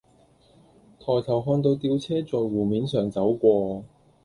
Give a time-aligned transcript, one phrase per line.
[0.99, 3.83] 抬頭看到吊車在湖面上走過